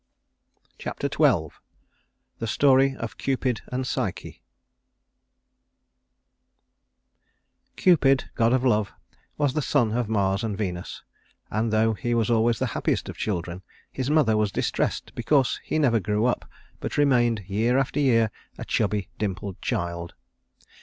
Chapter 0.79 1.07
XII 1.07 1.49
The 2.39 2.47
Story 2.47 2.95
of 2.95 3.19
Cupid 3.19 3.61
and 3.71 3.85
Psyche 3.85 4.41
Cupid, 7.75 8.31
god 8.33 8.51
of 8.51 8.65
love, 8.65 8.91
was 9.37 9.53
the 9.53 9.61
son 9.61 9.91
of 9.91 10.09
Mars 10.09 10.43
and 10.43 10.57
Venus; 10.57 11.03
and 11.51 11.71
though 11.71 11.93
he 11.93 12.15
was 12.15 12.31
always 12.31 12.57
the 12.57 12.65
happiest 12.73 13.09
of 13.09 13.15
children, 13.17 13.61
his 13.91 14.09
mother 14.09 14.35
was 14.35 14.51
distressed 14.51 15.13
because 15.13 15.59
he 15.63 15.77
never 15.77 15.99
grew 15.99 16.25
up, 16.25 16.49
but 16.79 16.97
remained 16.97 17.41
year 17.45 17.77
after 17.77 17.99
year 17.99 18.31
a 18.57 18.65
chubby, 18.65 19.07
dimpled 19.19 19.61
child. 19.61 20.15